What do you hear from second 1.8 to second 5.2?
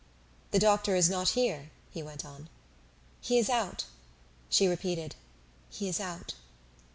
he went on. "He is out." She repeated,